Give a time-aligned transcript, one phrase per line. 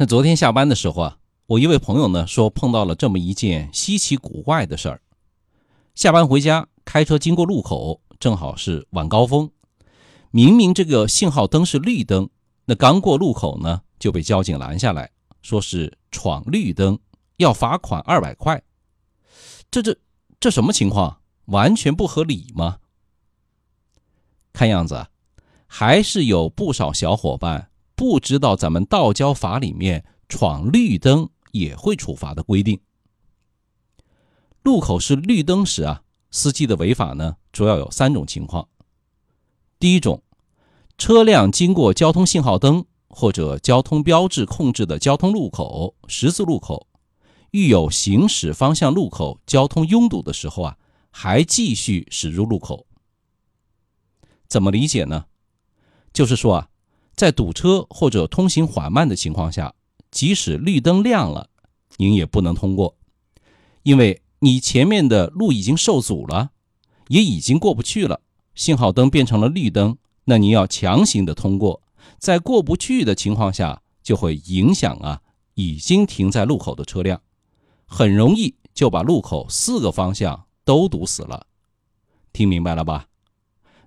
[0.00, 5.02] 那昨天下班的时候啊，我一位朋友呢说碰到了这么一件稀奇古怪的事儿。
[5.96, 9.50] 下班回家开车经过路口，正好是晚高峰，
[10.30, 12.30] 明明这个信号灯是绿灯，
[12.66, 15.10] 那刚过路口呢就被交警拦下来，
[15.42, 16.96] 说是闯绿灯，
[17.38, 18.62] 要罚款二百块。
[19.68, 19.98] 这这
[20.38, 21.22] 这什么情况？
[21.46, 22.78] 完全不合理吗？
[24.52, 25.08] 看样子，
[25.66, 27.72] 还是有不少小伙伴。
[27.98, 32.80] 不知道咱们道交法里面闯绿灯也会处罚的规定。
[34.62, 38.68] 路口是绿灯时啊，司机的违法呢，主要有三种情况。
[39.80, 40.22] 第一种，
[40.96, 46.86] 车辆经过交通信号灯或者交通标志控制的交通路口、十字路口，
[47.50, 50.78] 遇有行驶方向路口交通拥堵的时候啊，
[51.10, 52.86] 还继续驶入路口。
[54.46, 55.24] 怎么理解呢？
[56.12, 56.68] 就是说啊。
[57.18, 59.74] 在堵车或者通行缓慢的情况下，
[60.08, 61.50] 即使绿灯亮了，
[61.96, 62.96] 您也不能通过，
[63.82, 66.50] 因为你前面的路已经受阻了，
[67.08, 68.20] 也已经过不去了。
[68.54, 71.82] 信号灯变成了绿灯，那你要强行的通过，
[72.20, 75.20] 在过不去的情况下，就会影响啊
[75.54, 77.20] 已经停在路口的车辆，
[77.84, 81.48] 很容易就把路口四个方向都堵死了。
[82.32, 83.08] 听明白了吧？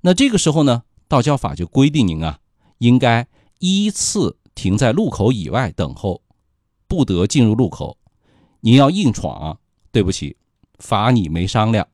[0.00, 2.40] 那这个时候呢，道交法就规定您啊。
[2.78, 3.26] 应该
[3.58, 6.22] 依次停在路口以外等候，
[6.86, 7.98] 不得进入路口。
[8.60, 9.60] 你要硬闯，
[9.92, 10.36] 对不起，
[10.78, 11.86] 罚你没商量。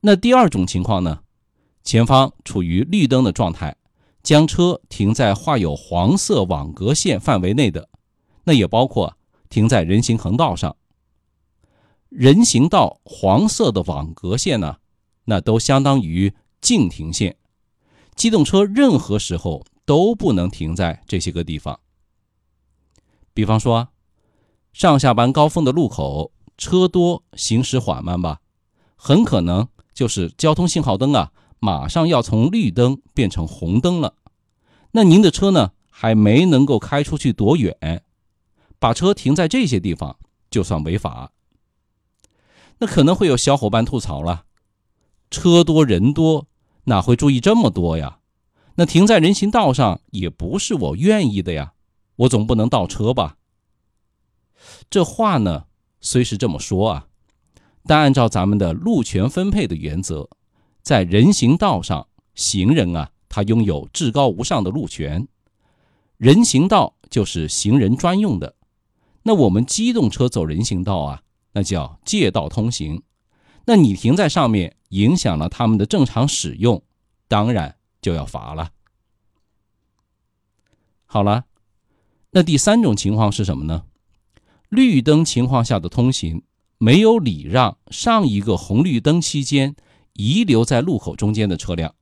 [0.00, 1.20] 那第二种情况呢？
[1.82, 3.76] 前方处于绿灯的状态，
[4.22, 7.88] 将车停在画有黄色网格线范围内的，
[8.44, 9.16] 那也包括
[9.48, 10.76] 停在人行横道上。
[12.08, 14.76] 人行道黄色的网格线呢，
[15.24, 17.36] 那都相当于禁停线。
[18.20, 21.80] 机动车任何时候都不能停在这些个地方。
[23.32, 23.88] 比方说，
[24.74, 28.42] 上下班高峰的路口车多，行驶缓慢吧，
[28.94, 34.16] 很可能就是交通信号灯啊，马上要从绿灯变成红灯了。
[34.90, 38.04] 那您的车呢，还没能够开出去多远，
[38.78, 40.18] 把车停在这些地方
[40.50, 41.32] 就算违法。
[42.80, 44.44] 那可能会有小伙伴吐槽了：
[45.30, 46.48] 车多人多。
[46.90, 48.18] 哪会注意这么多呀？
[48.74, 51.72] 那停在人行道上也不是我愿意的呀，
[52.16, 53.36] 我总不能倒车吧？
[54.90, 55.66] 这话呢，
[56.00, 57.06] 虽是这么说啊，
[57.84, 60.28] 但按照咱们的路权分配的原则，
[60.82, 65.28] 在人行道上，行人啊，他拥有至高无上的路权，
[66.16, 68.56] 人行道就是行人专用的。
[69.22, 73.02] 那我们机动车走人行道啊，那叫借道通行。
[73.66, 76.82] 那你停在上面，影响了他们的正常使用，
[77.28, 78.72] 当然就要罚了。
[81.06, 81.44] 好了，
[82.30, 83.84] 那第三种情况是什么呢？
[84.68, 86.42] 绿灯情况下的通行，
[86.78, 89.74] 没有礼让上一个红绿灯期间
[90.12, 91.94] 遗留在路口中间的车辆。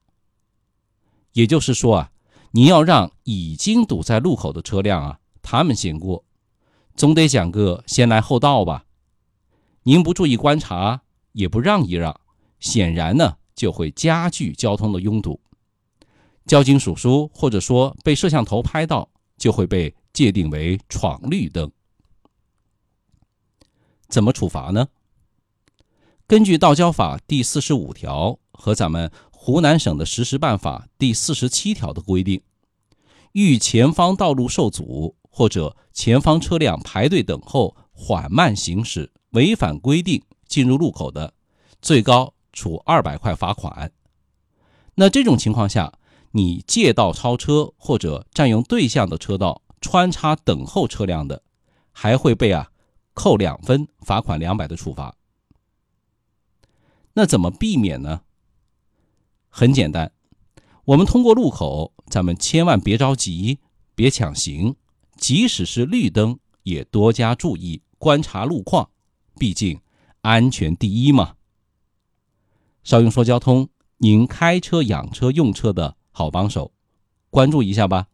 [1.33, 2.13] 也就是说啊，
[2.53, 6.25] 你要让已经堵在路口的车辆啊，他们先过，
[6.95, 8.85] 总得讲个先来后到吧？
[9.85, 11.03] 您不注意观察。
[11.39, 12.21] 也不让一让，
[12.59, 15.41] 显然呢就会加剧交通的拥堵。
[16.47, 21.71] 交警数书或者说被摄像头拍到，就会被界定为闯绿灯。
[24.09, 24.89] 怎么处罚呢？
[26.27, 32.43] 根据道交法第四十五条和咱们湖南省的实施办法第四十七条的规定，
[33.31, 40.21] 遇前方道路受阻或者前方车辆排队等候、缓慢行驶、违反规定。
[40.49, 41.33] 进入路口的，
[41.81, 43.93] 最高处二百块罚款。
[44.97, 45.93] 那这种情况下，
[46.33, 51.43] 你借道超车或者占用对向的车道穿插等候车辆的，
[51.93, 52.71] 还会被啊
[53.15, 55.15] 扣两分、罚款两百的处罚。
[57.13, 58.23] 那怎么避免呢？
[59.49, 60.13] 很简单，
[60.85, 63.59] 我们通过路口，咱们千万别着急，
[63.95, 64.75] 别抢行，
[65.17, 68.91] 即使是绿灯，也多加注意观察路况，
[69.39, 69.81] 毕竟。
[70.23, 71.35] 安全第一嘛！
[72.83, 73.69] 少用说交通，
[73.99, 76.73] 您开车、养车、用车的好帮手，
[77.31, 78.09] 关注一下吧。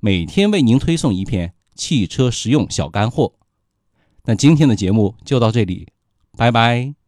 [0.00, 3.34] 每天为您推送一篇汽车实用小干货。
[4.24, 5.88] 那今天的节目就到这里，
[6.36, 6.99] 拜拜。